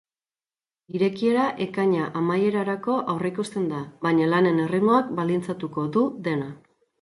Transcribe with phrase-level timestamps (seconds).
[0.99, 6.51] Irekiera ekaina amaierarako aurreikusten da, baina lanen erritmoak baldintzatuko du dena.